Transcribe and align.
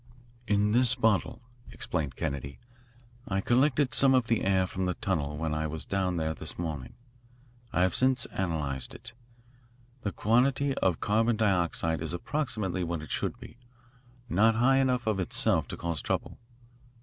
"In 0.47 0.71
this 0.71 0.95
bottle," 0.95 1.43
explained 1.71 2.15
Kennedy, 2.15 2.57
"I 3.27 3.39
collected 3.39 3.93
some 3.93 4.15
of 4.15 4.25
the 4.25 4.43
air 4.43 4.65
from 4.65 4.87
the 4.87 4.95
tunnel 4.95 5.37
when 5.37 5.53
I 5.53 5.67
was 5.67 5.85
down 5.85 6.17
there 6.17 6.33
this 6.33 6.57
morning. 6.57 6.95
I 7.71 7.83
have 7.83 7.93
since 7.93 8.25
analysed 8.31 8.95
it. 8.95 9.13
The 10.01 10.11
quantity 10.11 10.73
of 10.79 11.01
carbon 11.01 11.35
dioxide 11.35 12.01
is 12.01 12.13
approximately 12.13 12.83
what 12.83 13.03
it 13.03 13.11
should 13.11 13.37
be 13.39 13.59
not 14.27 14.55
high 14.55 14.77
enough 14.77 15.05
of 15.05 15.19
itself 15.19 15.67
to 15.67 15.77
cause 15.77 16.01
trouble. 16.01 16.39